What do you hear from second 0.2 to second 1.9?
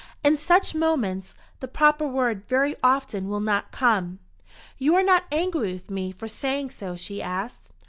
In such moments the